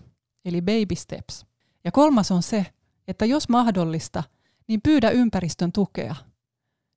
Eli 0.45 0.61
baby 0.61 0.97
steps. 0.97 1.47
Ja 1.85 1.93
kolmas 1.93 2.31
on 2.31 2.43
se, 2.43 2.67
että 3.09 3.25
jos 3.25 3.49
mahdollista, 3.49 4.23
niin 4.69 4.81
pyydä 4.83 5.11
ympäristön 5.11 5.73
tukea. 5.73 6.15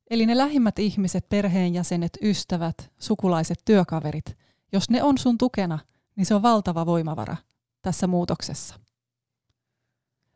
Eli 0.10 0.26
ne 0.26 0.38
lähimmät 0.38 0.80
ihmiset, 0.80 1.30
perheenjäsenet, 1.30 2.18
ystävät, 2.22 2.92
sukulaiset, 3.00 3.62
työkaverit, 3.66 4.38
jos 4.72 4.90
ne 4.90 5.04
on 5.04 5.18
sun 5.18 5.38
tukena, 5.38 5.80
niin 6.16 6.26
se 6.26 6.36
on 6.36 6.42
valtava 6.42 6.86
voimavara 6.86 7.38
tässä 7.82 8.08
muutoksessa. 8.08 8.80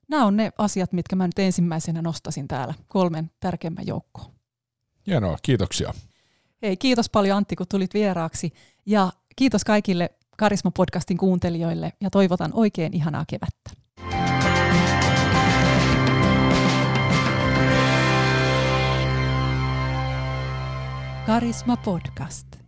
Nämä 0.07 0.25
on 0.25 0.37
ne 0.37 0.51
asiat, 0.57 0.93
mitkä 0.93 1.15
mä 1.15 1.27
nyt 1.27 1.39
ensimmäisenä 1.39 2.01
nostasin 2.01 2.47
täällä 2.47 2.73
kolmen 2.87 3.31
tärkeimmän 3.39 3.87
joukkoon. 3.87 4.31
Hienoa, 5.07 5.37
kiitoksia. 5.41 5.93
Hei, 6.61 6.77
kiitos 6.77 7.09
paljon 7.09 7.37
Antti, 7.37 7.55
kun 7.55 7.67
tulit 7.69 7.93
vieraaksi. 7.93 8.53
Ja 8.85 9.11
kiitos 9.35 9.63
kaikille 9.63 10.09
Karisma-podcastin 10.37 11.17
kuuntelijoille 11.17 11.93
ja 12.01 12.09
toivotan 12.09 12.51
oikein 12.53 12.93
ihanaa 12.93 13.25
kevättä. 13.27 13.71
Karisma 21.25 21.77
Podcast. 21.77 22.60